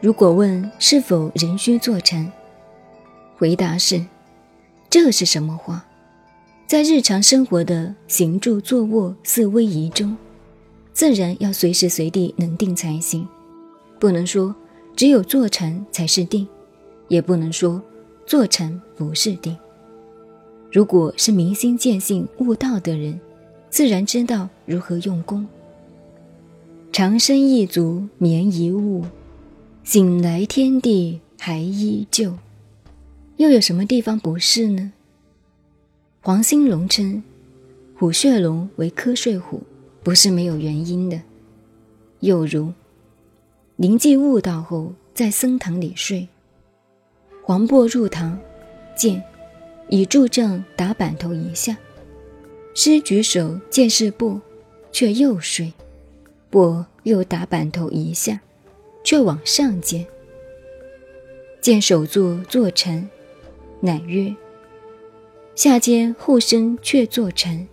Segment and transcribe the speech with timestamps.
[0.00, 2.30] 如果问是否仍需坐禅，
[3.36, 4.00] 回答是：
[4.88, 5.84] 这是什么话？
[6.68, 10.16] 在日常生活的行住坐卧四威仪中，
[10.92, 13.26] 自然要随时随地能定才行。
[13.98, 14.54] 不能说
[14.94, 16.46] 只有坐禅才是定，
[17.08, 17.82] 也不能说
[18.24, 19.56] 坐禅不是定。
[20.70, 23.18] 如果是明心见性悟道的人，
[23.68, 25.44] 自然知道如何用功。
[26.92, 29.04] 长生一足眠一物，
[29.84, 32.36] 醒来天地还依旧。
[33.36, 34.92] 又有什么地方不是呢？
[36.20, 37.22] 黄兴隆称
[37.96, 39.62] 虎穴龙为瞌睡虎，
[40.02, 41.20] 不是没有原因的。
[42.20, 42.72] 又如
[43.76, 46.28] 灵寂悟道后，在僧堂里睡，
[47.44, 48.38] 黄渤入堂，
[48.96, 49.22] 见
[49.88, 51.76] 以柱正打板头一下，
[52.74, 54.40] 师举手见是不，
[54.90, 55.72] 却又睡，
[56.50, 58.40] 钵又打板头一下，
[59.08, 60.06] 却往上见，
[61.62, 63.08] 见手坐坐禅，
[63.80, 64.36] 乃曰。
[65.54, 67.66] 下间后生却坐禅，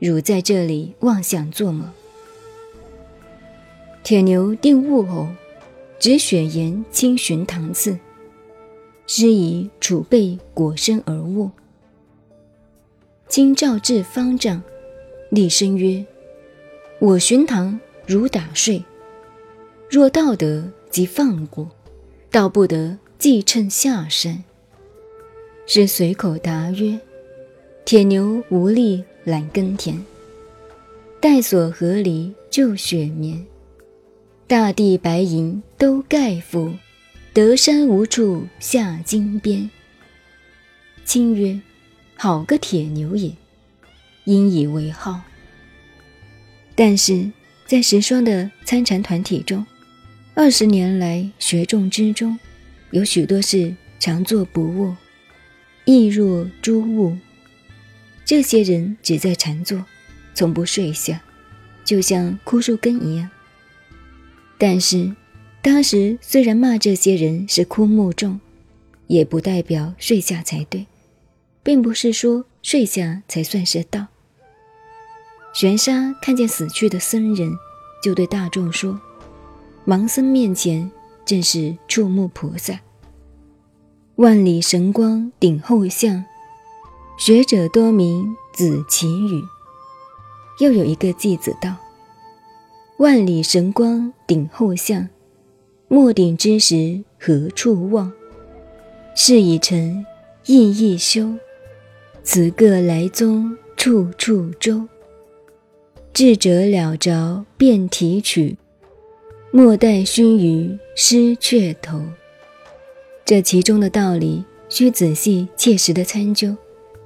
[0.00, 1.94] 汝在这里妄想做么？
[4.02, 5.28] 铁牛定物偶，
[6.00, 7.96] 只选言清寻堂次，
[9.06, 11.52] 师以储备果身而卧。
[13.28, 14.60] 今召至方丈，
[15.30, 16.04] 厉声曰
[16.98, 18.82] ：“我寻堂如打睡，
[19.90, 21.70] 若道得即放过，
[22.30, 24.44] 道不得即趁下山。”
[25.66, 26.98] 是随口答曰。
[27.86, 30.02] 铁牛无力懒耕田，
[31.20, 33.44] 带锁河狸就雪眠。
[34.46, 36.72] 大地白银都盖覆，
[37.34, 39.68] 得山无处下金鞭。
[41.04, 41.60] 亲曰
[42.16, 43.30] ：“好个铁牛也！”
[44.24, 45.20] 因以为号。
[46.74, 47.30] 但是
[47.66, 49.66] 在石霜的参禅团体中，
[50.36, 52.36] 二十年来学众之中，
[52.90, 54.96] 有许多是常坐不卧，
[55.84, 57.16] 亦若诸物。
[58.24, 59.84] 这些人只在禅坐，
[60.34, 61.22] 从不睡下，
[61.84, 63.30] 就像枯树根一样。
[64.58, 65.14] 但是，
[65.62, 68.40] 当时虽然骂这些人是枯木众，
[69.06, 70.86] 也不代表睡下才对，
[71.62, 74.08] 并不是说睡下才算是道。
[75.54, 77.52] 玄沙看见死去的僧人，
[78.02, 79.00] 就对大众说
[79.86, 80.90] ：“盲僧面前
[81.24, 82.80] 正是触目菩萨，
[84.16, 86.24] 万里神光顶后像。”
[87.16, 89.40] 学者多名子奇语，
[90.58, 91.76] 又有一个弟子道
[92.98, 95.08] ：“万里神光顶后像，
[95.86, 98.12] 莫顶之时何处望？
[99.14, 100.04] 事已成
[100.46, 101.34] 意亦休，
[102.24, 104.88] 此个来踪处处周。
[106.12, 108.58] 智者了着便提取，
[109.56, 112.02] 莫待须臾失却头。”
[113.24, 116.56] 这其中的道理，需仔细切实的参究。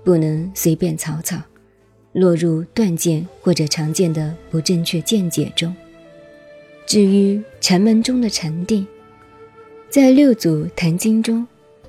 [0.03, 1.37] 不能随便草草
[2.13, 5.77] 落入断见或者常见的不正确见解中。
[6.87, 8.87] 至于禅门中的禅定，
[9.91, 11.47] 在六祖坛经中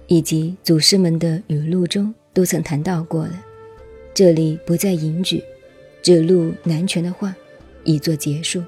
[0.08, 3.42] 以及祖师们的语录中都曾谈到过了，
[4.14, 5.42] 这里不再引举，
[6.02, 7.34] 只录南拳的话，
[7.86, 8.62] 以作结束。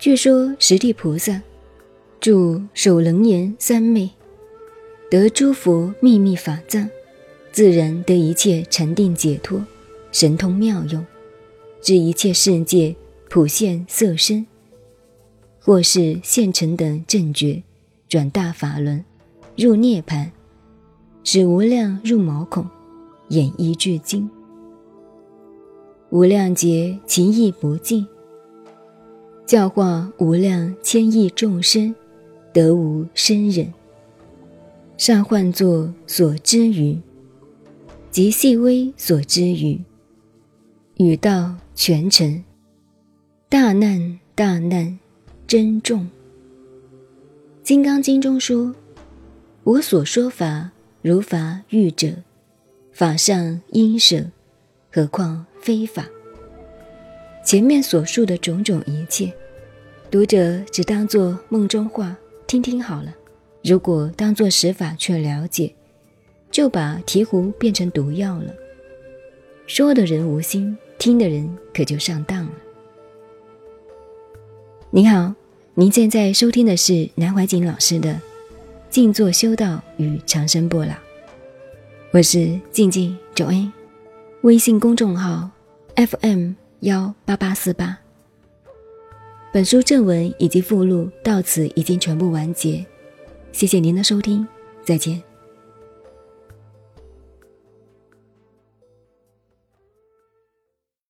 [0.00, 1.42] 据说十地菩萨
[2.20, 4.08] 住首楞严三昧，
[5.10, 6.88] 得诸佛秘密法藏。
[7.52, 9.62] 自然得一切禅定解脱，
[10.10, 11.04] 神通妙用，
[11.82, 12.96] 知一切世界
[13.28, 14.46] 普现色身，
[15.60, 17.62] 或是现成等正觉，
[18.08, 19.04] 转大法轮，
[19.54, 20.32] 入涅盘，
[21.24, 22.66] 使无量入毛孔，
[23.28, 24.30] 演一句经，
[26.08, 28.06] 无量劫其意不尽，
[29.50, 31.92] 教化无量千亿众生，
[32.52, 33.66] 得无生忍，
[34.96, 36.96] 善唤作所知语。
[38.12, 39.82] 及细微所知语，
[40.98, 42.44] 语道全程，
[43.48, 44.96] 大难大难
[45.48, 46.02] 真重。
[47.64, 48.72] 《金刚经》中说
[49.64, 50.70] ：“我所说法，
[51.02, 52.14] 如法喻者，
[52.92, 54.24] 法上应舍，
[54.92, 56.06] 何况非法？”
[57.44, 59.32] 前面所述的种种一切，
[60.10, 62.16] 读者只当作梦中话
[62.46, 63.14] 听听好了。
[63.62, 65.72] 如果当作实法去了解。
[66.50, 68.52] 就把醍醐变成毒药了。
[69.68, 72.52] 说的人无心，听的人可就上当了。
[74.90, 75.32] 您好，
[75.74, 78.10] 您现在收听的是南怀瑾老师的
[78.90, 80.86] 《静坐修道与长生不老》，
[82.10, 83.72] 我是静静九恩，
[84.40, 85.50] 微信公众号
[85.94, 87.99] FM 幺八八四八。
[89.52, 92.86] 本书正文以及附录到此已经全部完结，
[93.50, 94.46] 谢谢您的收听，
[94.84, 95.29] 再见。